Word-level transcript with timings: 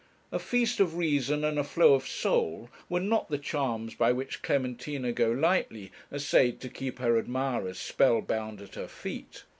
'A 0.31 0.39
feast 0.39 0.79
of 0.79 0.95
reason 0.95 1.43
and 1.43 1.59
a 1.59 1.63
flow 1.63 1.93
of 1.93 2.07
soul' 2.07 2.71
were 2.89 2.99
not 2.99 3.29
the 3.29 3.37
charms 3.37 3.93
by 3.93 4.11
which 4.11 4.41
Clementina 4.41 5.11
Golightly 5.11 5.91
essayed 6.11 6.59
to 6.61 6.69
keep 6.69 6.97
her 6.97 7.17
admirers 7.19 7.77
spell 7.77 8.19
bound 8.19 8.61
at 8.61 8.73
her 8.73 8.87
feet. 8.87 9.43